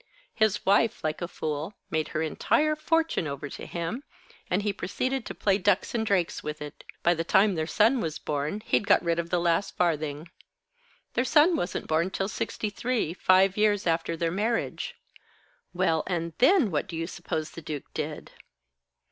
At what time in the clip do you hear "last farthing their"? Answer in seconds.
9.39-11.23